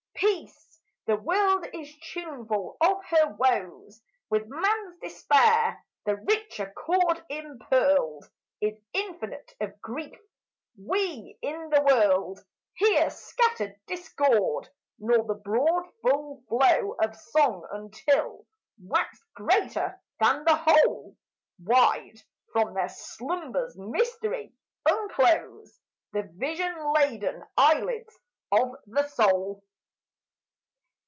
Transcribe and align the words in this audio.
Peace! 0.23 0.79
the 1.07 1.15
world 1.15 1.65
is 1.73 1.97
tuneful 2.13 2.77
of 2.79 3.03
her 3.09 3.33
woes 3.39 4.03
With 4.29 4.43
man's 4.45 4.99
despair 5.01 5.83
the 6.05 6.17
richer 6.17 6.71
chord 6.77 7.25
impearled 7.27 8.29
Is 8.61 8.77
infinite 8.93 9.55
of 9.59 9.81
grief; 9.81 10.19
we 10.77 11.39
in 11.41 11.69
the 11.71 11.81
world 11.81 12.39
Hear 12.75 13.09
scattered 13.09 13.75
discord, 13.87 14.69
nor 14.99 15.23
the 15.23 15.33
broad 15.43 15.89
full 16.03 16.43
flow 16.47 16.95
Of 17.01 17.15
song 17.15 17.67
until, 17.71 18.45
waxed 18.79 19.23
greater 19.33 19.99
than 20.19 20.43
the 20.45 20.55
whole, 20.55 21.17
Wide, 21.63 22.21
from 22.53 22.75
their 22.75 22.89
slumber's 22.89 23.75
mystery, 23.75 24.53
unclose 24.87 25.79
The 26.13 26.29
vision 26.35 26.75
laden 26.93 27.43
eyelids 27.57 28.19
of 28.51 28.75
the 28.85 29.07
soul. 29.07 29.63